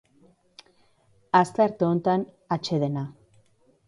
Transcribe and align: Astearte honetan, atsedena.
Astearte 1.39 1.85
honetan, 1.89 2.23
atsedena. 2.57 3.05